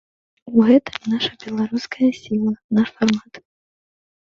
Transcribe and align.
У 0.55 0.63
гэтым 0.69 0.97
наша 1.13 1.31
беларуская 1.45 2.11
сіла, 2.23 2.59
наш 2.77 2.87
фармат. 3.01 3.33